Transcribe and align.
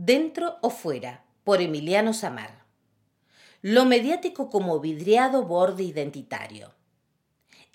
Dentro 0.00 0.58
o 0.62 0.70
fuera, 0.70 1.24
por 1.42 1.60
Emiliano 1.60 2.12
Samar. 2.12 2.62
Lo 3.62 3.84
mediático 3.84 4.48
como 4.48 4.78
vidriado 4.78 5.42
borde 5.42 5.82
identitario. 5.82 6.72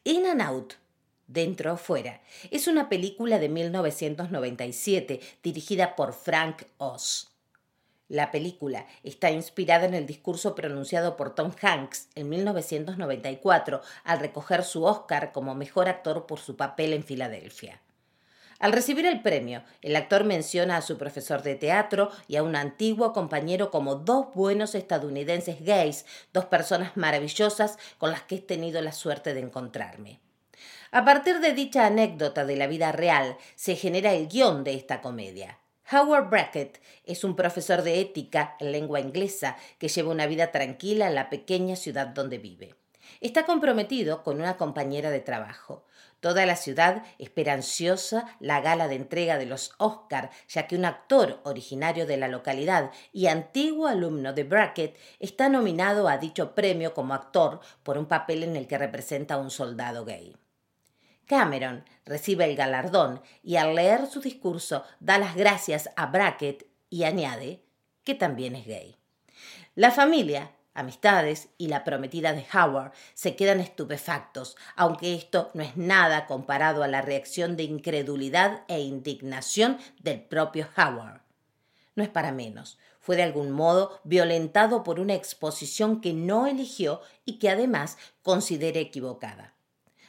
In 0.06 0.26
and 0.28 0.42
Out, 0.42 0.76
Dentro 1.28 1.74
o 1.74 1.76
Fuera, 1.76 2.22
es 2.50 2.68
una 2.68 2.88
película 2.88 3.40
de 3.40 3.50
1997 3.50 5.20
dirigida 5.44 5.98
por 5.98 6.14
Frank 6.14 6.64
Oz. 6.78 7.30
La 8.08 8.32
película 8.32 8.88
está 9.04 9.30
inspirada 9.30 9.86
en 9.86 9.94
el 9.94 10.06
discurso 10.06 10.56
pronunciado 10.56 11.18
por 11.18 11.36
Tom 11.36 11.52
Hanks 11.62 12.08
en 12.16 12.30
1994 12.30 13.82
al 14.06 14.20
recoger 14.22 14.64
su 14.64 14.86
Oscar 14.86 15.34
como 15.34 15.56
mejor 15.56 15.90
actor 15.90 16.26
por 16.26 16.40
su 16.40 16.56
papel 16.56 16.94
en 16.94 17.04
Filadelfia. 17.04 17.82
Al 18.64 18.72
recibir 18.72 19.06
el 19.06 19.22
premio, 19.22 19.62
el 19.82 19.94
actor 19.94 20.24
menciona 20.24 20.78
a 20.78 20.82
su 20.82 20.98
profesor 20.98 21.44
de 21.44 21.56
teatro 21.56 22.12
y 22.30 22.38
a 22.38 22.44
un 22.44 22.56
antiguo 22.56 23.12
compañero 23.12 23.70
como 23.72 23.96
dos 23.96 24.28
buenos 24.34 24.74
estadounidenses 24.74 25.66
gays, 25.66 26.06
dos 26.32 26.46
personas 26.46 26.96
maravillosas 26.96 27.78
con 27.98 28.12
las 28.12 28.22
que 28.22 28.36
he 28.36 28.40
tenido 28.40 28.82
la 28.82 28.94
suerte 28.94 29.34
de 29.34 29.42
encontrarme. 29.42 30.22
A 30.92 31.04
partir 31.04 31.42
de 31.42 31.52
dicha 31.52 31.86
anécdota 31.86 32.46
de 32.46 32.56
la 32.56 32.68
vida 32.68 32.94
real, 32.94 33.36
se 33.56 33.76
genera 33.76 34.14
el 34.14 34.30
guion 34.30 34.64
de 34.64 34.76
esta 34.76 35.02
comedia. 35.02 35.60
Howard 35.92 36.30
Brackett 36.30 36.82
es 37.04 37.26
un 37.26 37.36
profesor 37.36 37.82
de 37.82 38.00
ética 38.00 38.56
en 38.62 38.72
lengua 38.72 39.02
inglesa 39.02 39.58
que 39.78 39.90
lleva 39.90 40.10
una 40.10 40.26
vida 40.26 40.54
tranquila 40.54 41.10
en 41.10 41.16
la 41.16 41.30
pequeña 41.30 41.76
ciudad 41.76 42.08
donde 42.08 42.38
vive. 42.38 42.76
Está 43.22 43.46
comprometido 43.46 44.24
con 44.24 44.40
una 44.40 44.58
compañera 44.58 45.10
de 45.10 45.20
trabajo. 45.20 45.86
Toda 46.20 46.46
la 46.46 46.56
ciudad 46.56 47.04
espera 47.20 47.54
ansiosa 47.54 48.38
la 48.40 48.62
gala 48.62 48.88
de 48.88 48.96
entrega 48.96 49.38
de 49.38 49.46
los 49.46 49.74
Oscar, 49.78 50.30
ya 50.48 50.68
que 50.68 50.78
un 50.78 50.86
actor 50.86 51.42
originario 51.44 52.06
de 52.06 52.16
la 52.16 52.30
localidad 52.30 52.92
y 53.12 53.28
antiguo 53.28 53.88
alumno 53.88 54.32
de 54.32 54.46
Brackett 54.46 54.98
está 55.20 55.50
nominado 55.50 56.08
a 56.08 56.18
dicho 56.18 56.56
premio 56.56 56.94
como 56.94 57.14
actor 57.14 57.60
por 57.84 57.98
un 57.98 58.06
papel 58.06 58.44
en 58.44 58.56
el 58.56 58.68
que 58.68 58.78
representa 58.78 59.34
a 59.34 59.40
un 59.40 59.52
soldado 59.52 60.06
gay. 60.06 60.36
Cameron 61.26 61.84
recibe 62.06 62.46
el 62.46 62.56
galardón 62.56 63.22
y 63.44 63.56
al 63.56 63.76
leer 63.76 64.08
su 64.08 64.22
discurso 64.22 64.84
da 65.00 65.18
las 65.18 65.36
gracias 65.36 65.90
a 65.96 66.06
Brackett 66.06 66.68
y 66.90 67.04
añade 67.04 67.64
que 68.04 68.16
también 68.16 68.56
es 68.56 68.66
gay. 68.66 68.96
La 69.76 69.92
familia, 69.92 70.52
amistades 70.74 71.50
y 71.58 71.68
la 71.68 71.84
prometida 71.84 72.34
de 72.34 72.46
Howard 72.54 72.92
se 73.14 73.36
quedan 73.36 73.60
estupefactos, 73.60 74.58
aunque 74.76 75.14
esto 75.14 75.50
no 75.54 75.64
es 75.64 75.78
nada 75.78 76.26
comparado 76.26 76.84
a 76.84 76.88
la 76.88 77.02
reacción 77.02 77.56
de 77.56 77.64
incredulidad 77.64 78.64
e 78.68 78.80
indignación 78.82 79.78
del 80.00 80.22
propio 80.22 80.68
Howard. 80.78 81.22
No 81.96 82.04
es 82.04 82.10
para 82.10 82.32
menos, 82.32 82.80
fue 83.00 83.16
de 83.16 83.24
algún 83.24 83.52
modo 83.52 84.00
violentado 84.04 84.84
por 84.84 85.00
una 85.00 85.14
exposición 85.14 86.02
que 86.02 86.14
no 86.14 86.48
eligió 86.48 87.02
y 87.26 87.38
que 87.38 87.50
además 87.50 87.98
considera 88.22 88.80
equivocada. 88.80 89.54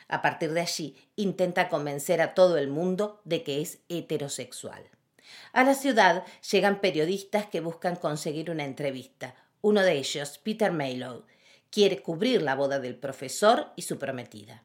A 0.08 0.22
partir 0.22 0.52
de 0.52 0.60
allí, 0.60 0.96
intenta 1.16 1.68
convencer 1.68 2.20
a 2.20 2.34
todo 2.34 2.56
el 2.56 2.68
mundo 2.68 3.20
de 3.24 3.42
que 3.42 3.60
es 3.60 3.80
heterosexual. 3.88 4.84
A 5.52 5.64
la 5.64 5.74
ciudad 5.74 6.24
llegan 6.50 6.80
periodistas 6.80 7.46
que 7.46 7.60
buscan 7.60 7.96
conseguir 7.96 8.50
una 8.50 8.64
entrevista. 8.64 9.34
Uno 9.64 9.80
de 9.80 9.96
ellos, 9.96 10.36
Peter 10.36 10.72
Maylow, 10.72 11.24
quiere 11.70 12.02
cubrir 12.02 12.42
la 12.42 12.54
boda 12.54 12.80
del 12.80 12.96
profesor 12.96 13.72
y 13.76 13.80
su 13.80 13.98
prometida. 13.98 14.62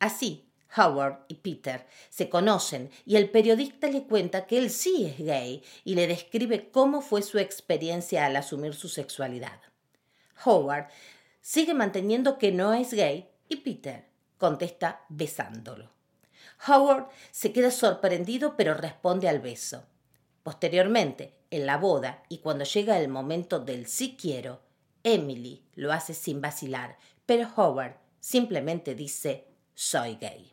Así, 0.00 0.50
Howard 0.76 1.26
y 1.28 1.36
Peter 1.36 1.86
se 2.10 2.28
conocen 2.28 2.90
y 3.06 3.14
el 3.14 3.30
periodista 3.30 3.86
le 3.86 4.02
cuenta 4.02 4.46
que 4.48 4.58
él 4.58 4.70
sí 4.70 5.06
es 5.06 5.24
gay 5.24 5.62
y 5.84 5.94
le 5.94 6.08
describe 6.08 6.70
cómo 6.72 7.02
fue 7.02 7.22
su 7.22 7.38
experiencia 7.38 8.26
al 8.26 8.34
asumir 8.34 8.74
su 8.74 8.88
sexualidad. 8.88 9.60
Howard 10.44 10.88
sigue 11.40 11.72
manteniendo 11.72 12.36
que 12.36 12.50
no 12.50 12.74
es 12.74 12.92
gay 12.92 13.28
y 13.48 13.58
Peter 13.58 14.08
contesta 14.38 15.04
besándolo. 15.08 15.92
Howard 16.66 17.06
se 17.30 17.52
queda 17.52 17.70
sorprendido 17.70 18.56
pero 18.56 18.74
responde 18.74 19.28
al 19.28 19.38
beso. 19.38 19.86
Posteriormente, 20.42 21.32
en 21.52 21.66
la 21.66 21.76
boda 21.76 22.24
y 22.28 22.38
cuando 22.38 22.64
llega 22.64 22.98
el 22.98 23.08
momento 23.08 23.60
del 23.60 23.86
sí 23.86 24.16
quiero, 24.20 24.60
Emily 25.04 25.62
lo 25.74 25.92
hace 25.92 26.14
sin 26.14 26.40
vacilar, 26.40 26.96
pero 27.26 27.48
Howard 27.56 27.96
simplemente 28.20 28.94
dice 28.94 29.46
soy 29.74 30.16
gay. 30.16 30.52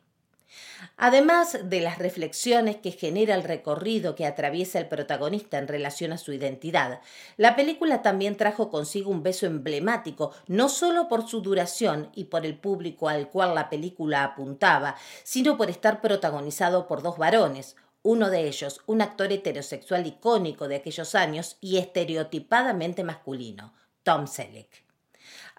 Además 0.97 1.57
de 1.63 1.81
las 1.81 1.99
reflexiones 1.99 2.77
que 2.77 2.91
genera 2.91 3.35
el 3.35 3.43
recorrido 3.43 4.15
que 4.15 4.25
atraviesa 4.25 4.79
el 4.79 4.87
protagonista 4.87 5.57
en 5.57 5.67
relación 5.67 6.11
a 6.11 6.17
su 6.17 6.33
identidad, 6.33 7.01
la 7.37 7.55
película 7.55 8.01
también 8.01 8.35
trajo 8.35 8.69
consigo 8.69 9.11
un 9.11 9.23
beso 9.23 9.45
emblemático, 9.45 10.31
no 10.47 10.69
solo 10.69 11.07
por 11.07 11.27
su 11.27 11.41
duración 11.41 12.09
y 12.15 12.25
por 12.25 12.45
el 12.45 12.57
público 12.57 13.09
al 13.09 13.29
cual 13.29 13.55
la 13.55 13.69
película 13.69 14.23
apuntaba, 14.23 14.95
sino 15.23 15.57
por 15.57 15.69
estar 15.69 16.01
protagonizado 16.01 16.87
por 16.87 17.03
dos 17.03 17.17
varones, 17.17 17.75
uno 18.01 18.29
de 18.29 18.47
ellos 18.47 18.81
un 18.85 19.01
actor 19.01 19.31
heterosexual 19.31 20.05
icónico 20.07 20.67
de 20.67 20.77
aquellos 20.77 21.15
años 21.15 21.57
y 21.61 21.77
estereotipadamente 21.77 23.03
masculino, 23.03 23.73
Tom 24.03 24.27
Selleck. 24.27 24.88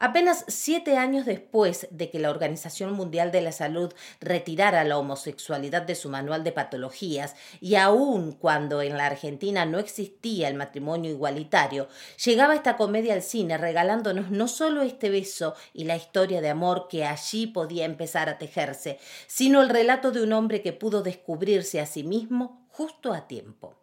Apenas 0.02 0.46
siete 0.48 0.96
años 0.96 1.26
después 1.26 1.86
de 1.90 2.08
que 2.08 2.18
la 2.18 2.30
Organización 2.30 2.94
Mundial 2.94 3.32
de 3.32 3.42
la 3.42 3.52
Salud 3.52 3.92
retirara 4.18 4.82
la 4.84 4.96
homosexualidad 4.96 5.82
de 5.82 5.94
su 5.94 6.08
manual 6.08 6.42
de 6.42 6.52
patologías 6.52 7.36
y 7.60 7.74
aun 7.74 8.32
cuando 8.32 8.80
en 8.80 8.96
la 8.96 9.04
Argentina 9.04 9.66
no 9.66 9.78
existía 9.78 10.48
el 10.48 10.54
matrimonio 10.54 11.10
igualitario, 11.10 11.86
llegaba 12.24 12.54
esta 12.54 12.78
comedia 12.78 13.12
al 13.12 13.20
cine 13.20 13.58
regalándonos 13.58 14.30
no 14.30 14.48
solo 14.48 14.80
este 14.80 15.10
beso 15.10 15.54
y 15.74 15.84
la 15.84 15.96
historia 15.96 16.40
de 16.40 16.48
amor 16.48 16.88
que 16.88 17.04
allí 17.04 17.46
podía 17.46 17.84
empezar 17.84 18.30
a 18.30 18.38
tejerse, 18.38 18.98
sino 19.26 19.60
el 19.60 19.68
relato 19.68 20.12
de 20.12 20.22
un 20.22 20.32
hombre 20.32 20.62
que 20.62 20.72
pudo 20.72 21.02
descubrirse 21.02 21.78
a 21.78 21.84
sí 21.84 22.04
mismo 22.04 22.66
justo 22.70 23.12
a 23.12 23.28
tiempo. 23.28 23.79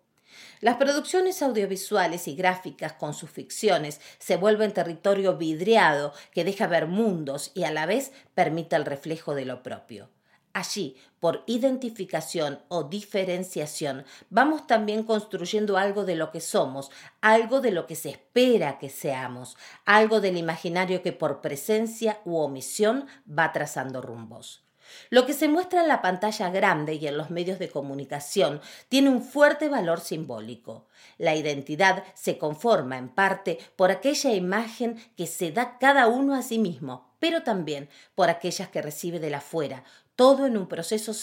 Las 0.62 0.78
producciones 0.78 1.42
audiovisuales 1.42 2.28
y 2.28 2.36
gráficas 2.36 2.94
con 2.94 3.14
sus 3.14 3.30
ficciones 3.30 4.02
se 4.20 4.38
vuelven 4.38 4.74
territorio 4.74 5.38
vidriado 5.38 6.14
que 6.32 6.44
deja 6.44 6.68
ver 6.68 6.88
mundos 6.88 7.52
y 7.54 7.64
a 7.64 7.72
la 7.72 7.86
vez 7.86 8.12
permite 8.34 8.76
el 8.76 8.86
reflejo 8.86 9.36
de 9.36 9.46
lo 9.46 9.64
propio. 9.64 10.10
Allí, 10.58 10.96
por 11.20 11.44
identificación 11.46 12.60
o 12.68 12.86
diferenciación, 12.86 14.06
vamos 14.32 14.66
también 14.66 15.04
construyendo 15.04 15.78
algo 15.78 16.04
de 16.04 16.16
lo 16.16 16.32
que 16.32 16.42
somos, 16.42 16.90
algo 17.22 17.62
de 17.62 17.70
lo 17.70 17.86
que 17.86 17.96
se 17.96 18.10
espera 18.10 18.80
que 18.80 18.90
seamos, 18.90 19.56
algo 19.86 20.20
del 20.20 20.36
imaginario 20.36 21.04
que 21.04 21.14
por 21.14 21.42
presencia 21.42 22.22
u 22.26 22.38
omisión 22.38 23.06
va 23.30 23.52
trazando 23.52 24.02
rumbos. 24.02 24.67
Lo 25.10 25.26
que 25.26 25.34
se 25.34 25.48
muestra 25.48 25.82
en 25.82 25.88
la 25.88 26.02
pantalla 26.02 26.50
grande 26.50 26.96
y 26.96 27.08
en 27.08 27.18
los 27.18 27.30
medios 27.30 27.60
de 27.60 27.70
comunicación 27.70 28.62
tiene 28.90 29.10
un 29.10 29.22
fuerte 29.22 29.70
valor 29.70 30.00
simbólico. 30.00 30.88
La 31.18 31.36
identidad 31.36 32.04
se 32.14 32.38
conforma 32.38 32.98
en 32.98 33.10
parte 33.10 33.60
por 33.76 33.92
aquella 33.92 34.34
imagen 34.34 34.98
que 35.16 35.28
se 35.28 35.52
da 35.52 35.78
cada 35.78 36.08
uno 36.08 36.36
a 36.36 36.42
sí 36.42 36.60
mismo, 36.60 37.14
pero 37.20 37.44
también 37.44 37.90
por 38.16 38.30
aquellas 38.30 38.70
que 38.70 38.82
recibe 38.82 39.20
de 39.20 39.30
la 39.30 39.38
afuera, 39.38 39.84
todo 40.16 40.46
en 40.46 40.58
un 40.58 40.68
proceso 40.68 41.14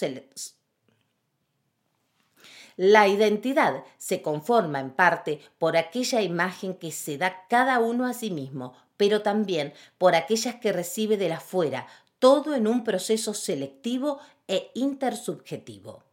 la 2.76 3.06
identidad 3.06 3.84
se 3.98 4.20
conforma 4.20 4.81
en 4.81 4.91
parte 4.91 5.41
por 5.58 5.76
aquella 5.76 6.22
imagen 6.22 6.75
que 6.75 6.91
se 6.91 7.19
da 7.19 7.46
cada 7.48 7.78
uno 7.78 8.04
a 8.06 8.14
sí 8.14 8.31
mismo, 8.31 8.75
pero 8.96 9.22
también 9.22 9.72
por 9.96 10.16
aquellas 10.16 10.56
que 10.56 10.72
recibe 10.72 11.16
de 11.16 11.28
la 11.28 11.36
afuera, 11.36 11.86
todo 12.25 12.55
en 12.55 12.67
un 12.67 12.85
proceso 12.85 13.35
selectivo 13.35 14.19
e 14.49 14.71
intersubjetivo. 14.73 16.05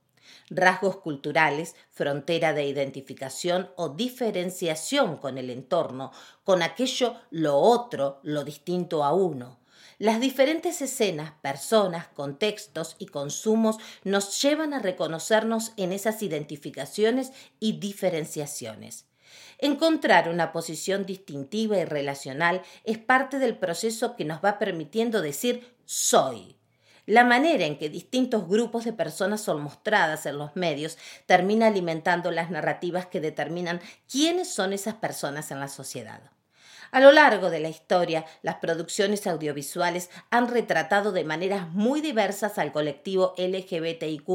Rasgos 0.49 0.97
culturales, 0.97 1.73
frontera 1.89 2.51
de 2.51 2.65
identificación 2.65 3.69
o 3.77 3.87
diferenciación 3.87 5.15
con 5.15 5.37
el 5.37 5.49
entorno, 5.49 6.11
con 6.43 6.63
aquello 6.63 7.15
lo 7.29 7.55
otro, 7.55 8.19
lo 8.23 8.43
distinto 8.43 9.05
a 9.05 9.13
uno. 9.13 9.61
Las 9.99 10.19
diferentes 10.19 10.81
escenas, 10.81 11.31
personas, 11.41 12.09
contextos 12.09 12.97
y 12.99 13.05
consumos 13.05 13.77
nos 14.03 14.41
llevan 14.41 14.73
a 14.73 14.79
reconocernos 14.79 15.71
en 15.77 15.93
esas 15.93 16.21
identificaciones 16.23 17.31
y 17.61 17.79
diferenciaciones. 17.79 19.05
Encontrar 19.59 20.27
una 20.27 20.51
posición 20.51 21.05
distintiva 21.05 21.77
y 21.77 21.85
relacional 21.85 22.63
es 22.83 22.97
parte 22.97 23.37
del 23.39 23.57
proceso 23.57 24.15
que 24.15 24.25
nos 24.25 24.43
va 24.43 24.59
permitiendo 24.59 25.21
decir 25.21 25.71
soy. 25.91 26.55
La 27.05 27.25
manera 27.25 27.65
en 27.65 27.77
que 27.77 27.89
distintos 27.89 28.47
grupos 28.47 28.85
de 28.85 28.93
personas 28.93 29.41
son 29.41 29.61
mostradas 29.61 30.25
en 30.25 30.37
los 30.37 30.55
medios 30.55 30.97
termina 31.25 31.67
alimentando 31.67 32.31
las 32.31 32.49
narrativas 32.49 33.07
que 33.07 33.19
determinan 33.19 33.81
quiénes 34.09 34.47
son 34.47 34.71
esas 34.71 34.93
personas 34.93 35.51
en 35.51 35.59
la 35.59 35.67
sociedad. 35.67 36.21
A 36.91 37.01
lo 37.01 37.11
largo 37.11 37.49
de 37.49 37.59
la 37.59 37.67
historia, 37.67 38.25
las 38.41 38.55
producciones 38.55 39.27
audiovisuales 39.27 40.09
han 40.29 40.47
retratado 40.47 41.11
de 41.11 41.25
maneras 41.25 41.67
muy 41.71 41.99
diversas 41.99 42.57
al 42.57 42.71
colectivo 42.71 43.33
LGBTIQ, 43.37 44.29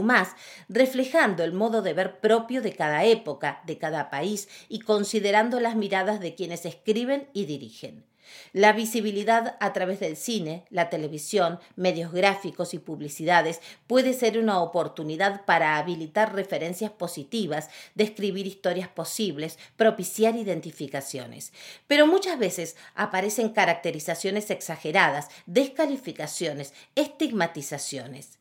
reflejando 0.68 1.42
el 1.42 1.54
modo 1.54 1.80
de 1.80 1.94
ver 1.94 2.20
propio 2.20 2.60
de 2.60 2.74
cada 2.74 3.04
época, 3.04 3.62
de 3.64 3.78
cada 3.78 4.10
país 4.10 4.50
y 4.68 4.80
considerando 4.80 5.58
las 5.58 5.74
miradas 5.74 6.20
de 6.20 6.34
quienes 6.34 6.66
escriben 6.66 7.30
y 7.32 7.46
dirigen. 7.46 8.04
La 8.52 8.72
visibilidad 8.72 9.56
a 9.60 9.72
través 9.72 10.00
del 10.00 10.16
cine, 10.16 10.64
la 10.70 10.90
televisión, 10.90 11.58
medios 11.76 12.12
gráficos 12.12 12.74
y 12.74 12.78
publicidades 12.78 13.60
puede 13.86 14.12
ser 14.12 14.38
una 14.38 14.60
oportunidad 14.60 15.44
para 15.44 15.78
habilitar 15.78 16.34
referencias 16.34 16.90
positivas, 16.90 17.68
describir 17.94 18.46
historias 18.46 18.88
posibles, 18.88 19.58
propiciar 19.76 20.36
identificaciones. 20.36 21.52
Pero 21.86 22.06
muchas 22.06 22.38
veces 22.38 22.76
aparecen 22.94 23.50
caracterizaciones 23.50 24.50
exageradas, 24.50 25.28
descalificaciones, 25.46 26.72
estigmatizaciones. 26.94 28.38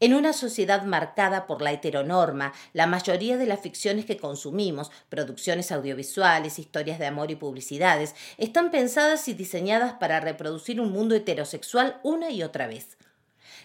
En 0.00 0.12
una 0.12 0.32
sociedad 0.32 0.82
marcada 0.82 1.46
por 1.46 1.62
la 1.62 1.70
heteronorma, 1.70 2.52
la 2.72 2.86
mayoría 2.86 3.36
de 3.36 3.46
las 3.46 3.60
ficciones 3.60 4.04
que 4.04 4.16
consumimos, 4.16 4.90
producciones 5.08 5.70
audiovisuales, 5.70 6.58
historias 6.58 6.98
de 6.98 7.06
amor 7.06 7.30
y 7.30 7.36
publicidades, 7.36 8.14
están 8.36 8.72
pensadas 8.72 9.28
y 9.28 9.34
diseñadas 9.34 9.94
para 9.94 10.18
reproducir 10.18 10.80
un 10.80 10.90
mundo 10.90 11.14
heterosexual 11.14 12.00
una 12.02 12.30
y 12.30 12.42
otra 12.42 12.66
vez. 12.66 12.96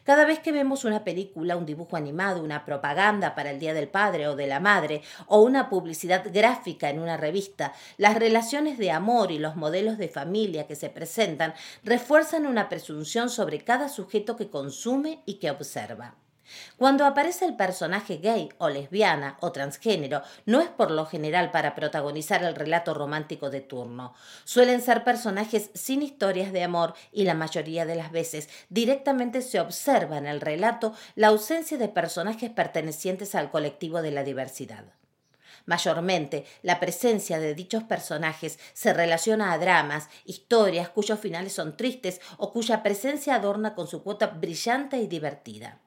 Cada 0.04 0.26
vez 0.26 0.40
que 0.40 0.52
vemos 0.52 0.86
una 0.86 1.04
película, 1.04 1.58
un 1.58 1.66
dibujo 1.66 1.96
animado, 1.96 2.44
una 2.44 2.66
propaganda 2.66 3.36
para 3.36 3.52
el 3.52 3.60
Día 3.60 3.74
del 3.74 3.88
Padre 3.88 4.28
o 4.28 4.36
de 4.36 4.48
la 4.48 4.60
Madre, 4.60 5.02
o 5.28 5.42
una 5.42 5.70
publicidad 5.70 6.26
gráfica 6.32 6.90
en 6.90 7.00
una 7.00 7.18
revista, 7.18 7.74
las 7.98 8.16
relaciones 8.16 8.78
de 8.78 8.92
amor 8.92 9.32
y 9.32 9.40
los 9.40 9.56
modelos 9.56 9.98
de 9.98 10.08
familia 10.08 10.68
que 10.68 10.76
se 10.76 10.90
presentan 10.90 11.54
refuerzan 11.84 12.46
una 12.46 12.70
presunción 12.70 13.30
sobre 13.30 13.64
cada 13.64 13.90
sujeto 13.90 14.36
que 14.36 14.50
consume 14.50 15.22
y 15.26 15.36
que 15.36 15.52
observa. 15.52 16.16
Cuando 16.78 17.06
aparece 17.06 17.46
el 17.46 17.56
personaje 17.56 18.18
gay 18.18 18.50
o 18.58 18.70
lesbiana 18.70 19.38
o 19.42 19.52
transgénero, 19.52 20.22
no 20.46 20.62
es 20.62 20.70
por 20.70 20.92
lo 20.92 21.06
general 21.06 21.52
para 21.52 21.76
protagonizar 21.76 22.44
el 22.44 22.56
relato 22.56 22.94
romántico 22.94 23.50
de 23.50 23.62
turno. 23.62 24.14
Suelen 24.46 24.82
ser 24.82 25.04
personajes 25.04 25.72
sin 25.74 26.02
historias 26.02 26.52
de 26.52 26.64
amor 26.64 26.94
y 27.12 27.24
la 27.24 27.34
mayoría 27.34 27.86
de 27.86 27.96
las 27.96 28.12
veces 28.12 28.50
directamente 28.70 29.42
se 29.42 29.60
observa 29.60 30.18
en 30.18 30.26
el 30.26 30.42
relato 30.42 30.94
la 31.16 31.28
ausencia 31.28 31.78
de 31.78 31.90
personajes 31.90 32.50
pertenecientes 32.50 33.36
al 33.36 33.52
colectivo 33.52 34.02
de 34.02 34.12
la 34.12 34.24
diversidad. 34.24 34.86
Mayormente, 35.66 36.46
la 36.64 36.80
presencia 36.80 37.40
de 37.40 37.54
dichos 37.54 37.84
personajes 37.84 38.58
se 38.74 38.94
relaciona 38.94 39.54
a 39.54 39.58
dramas, 39.58 40.10
historias 40.26 40.90
cuyos 40.90 41.20
finales 41.20 41.54
son 41.54 41.78
tristes 41.78 42.22
o 42.38 42.52
cuya 42.52 42.82
presencia 42.82 43.36
adorna 43.36 43.76
con 43.76 43.88
su 43.88 44.02
cuota 44.02 44.28
brillante 44.28 44.98
y 44.98 45.08
divertida. 45.08 45.80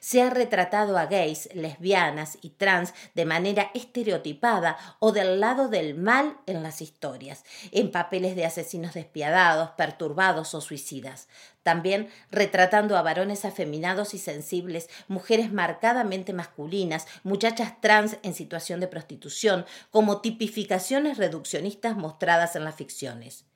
Se 0.00 0.22
ha 0.22 0.30
retratado 0.30 0.98
a 0.98 1.06
gays, 1.06 1.48
lesbianas 1.54 2.38
y 2.42 2.50
trans 2.50 2.94
de 3.14 3.24
manera 3.24 3.70
estereotipada 3.74 4.76
o 4.98 5.12
del 5.12 5.40
lado 5.40 5.68
del 5.68 5.94
mal 5.94 6.38
en 6.46 6.62
las 6.62 6.80
historias, 6.80 7.44
en 7.72 7.90
papeles 7.90 8.36
de 8.36 8.44
asesinos 8.44 8.94
despiadados, 8.94 9.70
perturbados 9.70 10.54
o 10.54 10.60
suicidas. 10.60 11.28
También 11.62 12.08
retratando 12.30 12.96
a 12.96 13.02
varones 13.02 13.44
afeminados 13.44 14.14
y 14.14 14.18
sensibles, 14.18 14.88
mujeres 15.08 15.52
marcadamente 15.52 16.32
masculinas, 16.32 17.06
muchachas 17.22 17.80
trans 17.80 18.16
en 18.22 18.34
situación 18.34 18.80
de 18.80 18.88
prostitución, 18.88 19.66
como 19.90 20.20
tipificaciones 20.20 21.18
reduccionistas 21.18 21.96
mostradas 21.96 22.56
en 22.56 22.64
las 22.64 22.76
ficciones. 22.76 23.49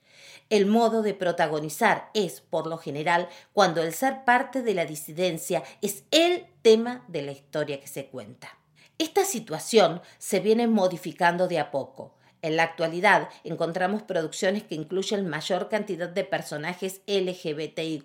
El 0.50 0.66
modo 0.66 1.02
de 1.02 1.14
protagonizar 1.14 2.10
es, 2.14 2.40
por 2.40 2.66
lo 2.66 2.78
general, 2.78 3.28
cuando 3.52 3.82
el 3.82 3.92
ser 3.92 4.24
parte 4.24 4.62
de 4.62 4.74
la 4.74 4.86
disidencia 4.86 5.62
es 5.82 6.04
el 6.10 6.46
tema 6.62 7.04
de 7.08 7.22
la 7.22 7.32
historia 7.32 7.80
que 7.80 7.88
se 7.88 8.06
cuenta. 8.06 8.58
Esta 8.98 9.24
situación 9.24 10.02
se 10.18 10.40
viene 10.40 10.66
modificando 10.68 11.48
de 11.48 11.58
a 11.58 11.70
poco. 11.70 12.14
En 12.42 12.56
la 12.56 12.62
actualidad 12.64 13.30
encontramos 13.42 14.02
producciones 14.02 14.64
que 14.64 14.74
incluyen 14.74 15.26
mayor 15.26 15.70
cantidad 15.70 16.08
de 16.08 16.24
personajes 16.24 17.00
LGBTIQ 17.06 18.04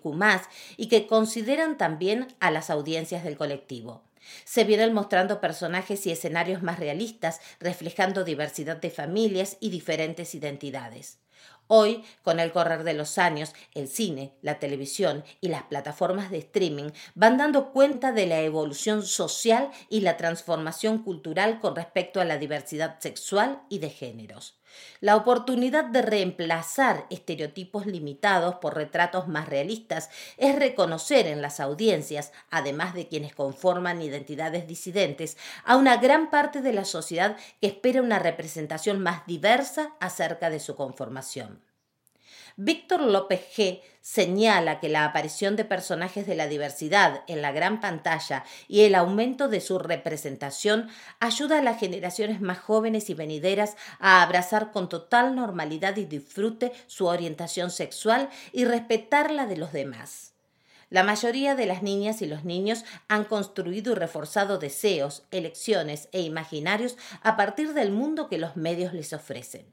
y 0.78 0.88
que 0.88 1.06
consideran 1.06 1.76
también 1.76 2.26
a 2.40 2.50
las 2.50 2.70
audiencias 2.70 3.22
del 3.22 3.36
colectivo. 3.36 4.02
Se 4.44 4.64
vienen 4.64 4.94
mostrando 4.94 5.40
personajes 5.40 6.06
y 6.06 6.10
escenarios 6.10 6.62
más 6.62 6.78
realistas, 6.78 7.40
reflejando 7.58 8.24
diversidad 8.24 8.78
de 8.78 8.90
familias 8.90 9.58
y 9.60 9.70
diferentes 9.70 10.34
identidades. 10.34 11.18
Hoy, 11.72 12.02
con 12.24 12.40
el 12.40 12.50
correr 12.50 12.82
de 12.82 12.94
los 12.94 13.16
años, 13.16 13.54
el 13.74 13.86
cine, 13.86 14.34
la 14.42 14.58
televisión 14.58 15.22
y 15.40 15.50
las 15.50 15.62
plataformas 15.62 16.28
de 16.32 16.38
streaming 16.38 16.90
van 17.14 17.38
dando 17.38 17.70
cuenta 17.70 18.10
de 18.10 18.26
la 18.26 18.40
evolución 18.40 19.04
social 19.04 19.70
y 19.88 20.00
la 20.00 20.16
transformación 20.16 21.04
cultural 21.04 21.60
con 21.60 21.76
respecto 21.76 22.20
a 22.20 22.24
la 22.24 22.38
diversidad 22.38 22.98
sexual 22.98 23.62
y 23.68 23.78
de 23.78 23.90
géneros. 23.90 24.59
La 25.00 25.16
oportunidad 25.16 25.84
de 25.84 26.02
reemplazar 26.02 27.06
estereotipos 27.10 27.86
limitados 27.86 28.56
por 28.56 28.74
retratos 28.74 29.28
más 29.28 29.48
realistas 29.48 30.10
es 30.36 30.56
reconocer 30.56 31.26
en 31.26 31.42
las 31.42 31.60
audiencias, 31.60 32.32
además 32.50 32.94
de 32.94 33.08
quienes 33.08 33.34
conforman 33.34 34.02
identidades 34.02 34.66
disidentes, 34.66 35.36
a 35.64 35.76
una 35.76 35.96
gran 35.96 36.30
parte 36.30 36.60
de 36.60 36.72
la 36.72 36.84
sociedad 36.84 37.36
que 37.60 37.68
espera 37.68 38.02
una 38.02 38.18
representación 38.18 39.00
más 39.00 39.26
diversa 39.26 39.94
acerca 40.00 40.50
de 40.50 40.60
su 40.60 40.76
conformación. 40.76 41.69
Víctor 42.56 43.00
López 43.02 43.40
G. 43.56 43.80
señala 44.00 44.80
que 44.80 44.88
la 44.88 45.04
aparición 45.04 45.56
de 45.56 45.64
personajes 45.64 46.26
de 46.26 46.34
la 46.34 46.48
diversidad 46.48 47.22
en 47.26 47.42
la 47.42 47.52
gran 47.52 47.80
pantalla 47.80 48.44
y 48.68 48.82
el 48.82 48.94
aumento 48.94 49.48
de 49.48 49.60
su 49.60 49.78
representación 49.78 50.88
ayuda 51.20 51.58
a 51.58 51.62
las 51.62 51.78
generaciones 51.78 52.40
más 52.40 52.58
jóvenes 52.58 53.10
y 53.10 53.14
venideras 53.14 53.76
a 53.98 54.22
abrazar 54.22 54.72
con 54.72 54.88
total 54.88 55.34
normalidad 55.34 55.96
y 55.96 56.04
disfrute 56.04 56.72
su 56.86 57.06
orientación 57.06 57.70
sexual 57.70 58.30
y 58.52 58.64
respetar 58.64 59.30
la 59.30 59.46
de 59.46 59.56
los 59.56 59.72
demás. 59.72 60.30
La 60.90 61.04
mayoría 61.04 61.54
de 61.54 61.66
las 61.66 61.84
niñas 61.84 62.20
y 62.20 62.26
los 62.26 62.44
niños 62.44 62.84
han 63.06 63.24
construido 63.24 63.92
y 63.92 63.94
reforzado 63.94 64.58
deseos, 64.58 65.22
elecciones 65.30 66.08
e 66.10 66.20
imaginarios 66.20 66.96
a 67.22 67.36
partir 67.36 67.74
del 67.74 67.92
mundo 67.92 68.28
que 68.28 68.38
los 68.38 68.56
medios 68.56 68.92
les 68.92 69.12
ofrecen. 69.12 69.64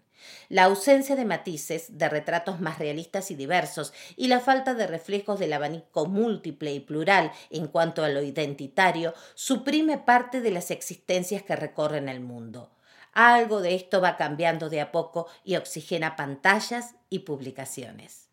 La 0.47 0.65
ausencia 0.65 1.15
de 1.15 1.25
matices, 1.25 1.97
de 1.97 2.07
retratos 2.07 2.59
más 2.59 2.77
realistas 2.77 3.31
y 3.31 3.35
diversos, 3.35 3.93
y 4.15 4.27
la 4.27 4.39
falta 4.39 4.75
de 4.75 4.85
reflejos 4.85 5.39
del 5.39 5.53
abanico 5.53 6.05
múltiple 6.05 6.71
y 6.71 6.81
plural 6.81 7.31
en 7.49 7.67
cuanto 7.67 8.03
a 8.03 8.09
lo 8.09 8.21
identitario, 8.21 9.15
suprime 9.33 9.97
parte 9.97 10.41
de 10.41 10.51
las 10.51 10.69
existencias 10.69 11.41
que 11.41 11.55
recorren 11.55 12.09
el 12.09 12.19
mundo. 12.19 12.69
Algo 13.13 13.61
de 13.61 13.73
esto 13.73 14.01
va 14.01 14.17
cambiando 14.17 14.69
de 14.69 14.81
a 14.81 14.91
poco 14.91 15.27
y 15.43 15.55
oxigena 15.55 16.15
pantallas 16.15 16.93
y 17.09 17.19
publicaciones. 17.19 18.26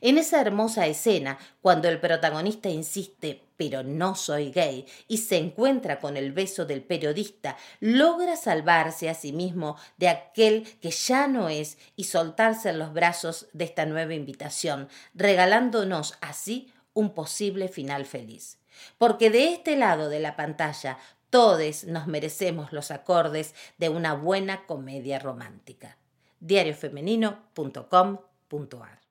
En 0.00 0.18
esa 0.18 0.40
hermosa 0.40 0.86
escena, 0.86 1.38
cuando 1.62 1.88
el 1.88 2.00
protagonista 2.00 2.68
insiste, 2.68 3.42
pero 3.56 3.82
no 3.82 4.14
soy 4.14 4.50
gay, 4.50 4.86
y 5.08 5.18
se 5.18 5.36
encuentra 5.36 5.98
con 5.98 6.16
el 6.16 6.32
beso 6.32 6.66
del 6.66 6.82
periodista, 6.82 7.56
logra 7.80 8.36
salvarse 8.36 9.08
a 9.08 9.14
sí 9.14 9.32
mismo 9.32 9.76
de 9.96 10.08
aquel 10.08 10.64
que 10.80 10.90
ya 10.90 11.28
no 11.28 11.48
es 11.48 11.78
y 11.96 12.04
soltarse 12.04 12.70
en 12.70 12.78
los 12.78 12.92
brazos 12.92 13.48
de 13.52 13.64
esta 13.64 13.86
nueva 13.86 14.14
invitación, 14.14 14.88
regalándonos 15.14 16.14
así 16.20 16.72
un 16.92 17.14
posible 17.14 17.68
final 17.68 18.06
feliz. 18.06 18.58
Porque 18.98 19.30
de 19.30 19.52
este 19.52 19.76
lado 19.76 20.08
de 20.08 20.20
la 20.20 20.36
pantalla 20.36 20.98
todos 21.30 21.84
nos 21.84 22.06
merecemos 22.06 22.72
los 22.72 22.90
acordes 22.90 23.54
de 23.78 23.88
una 23.88 24.14
buena 24.14 24.66
comedia 24.66 25.18
romántica. 25.18 25.96
diariofemenino.com.ar 26.40 29.03